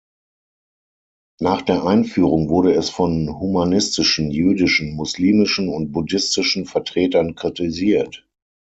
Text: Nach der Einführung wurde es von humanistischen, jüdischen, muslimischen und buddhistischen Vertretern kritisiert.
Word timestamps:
Nach 1.39 1.61
der 1.61 1.85
Einführung 1.85 2.49
wurde 2.49 2.73
es 2.73 2.89
von 2.89 3.39
humanistischen, 3.39 4.31
jüdischen, 4.31 4.95
muslimischen 4.95 5.69
und 5.69 5.91
buddhistischen 5.91 6.65
Vertretern 6.65 7.35
kritisiert. 7.35 8.27